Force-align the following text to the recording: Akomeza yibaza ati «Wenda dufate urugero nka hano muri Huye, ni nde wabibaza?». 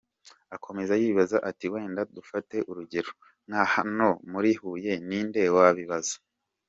Akomeza 0.55 0.93
yibaza 1.01 1.37
ati 1.49 1.65
«Wenda 1.73 2.01
dufate 2.15 2.55
urugero 2.69 3.11
nka 3.47 3.63
hano 3.75 4.07
muri 4.31 4.51
Huye, 4.59 4.93
ni 5.07 5.19
nde 5.27 5.41
wabibaza?». 5.55 6.15